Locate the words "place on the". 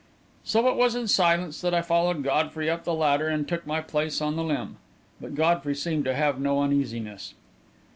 3.81-4.43